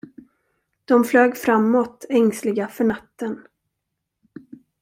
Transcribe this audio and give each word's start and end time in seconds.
De 0.85 1.03
flög 1.03 1.37
framåt, 1.37 2.05
ängsliga 2.09 2.67
för 2.67 2.83
natten. 2.83 3.39